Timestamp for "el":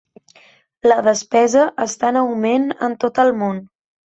3.27-3.35